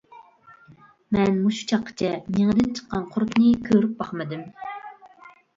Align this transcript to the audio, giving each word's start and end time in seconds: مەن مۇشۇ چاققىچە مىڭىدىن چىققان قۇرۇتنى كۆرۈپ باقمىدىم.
مەن 1.15 1.37
مۇشۇ 1.41 1.67
چاققىچە 1.73 2.09
مىڭىدىن 2.37 2.71
چىققان 2.79 3.05
قۇرۇتنى 3.13 3.53
كۆرۈپ 3.69 3.95
باقمىدىم. 4.01 4.45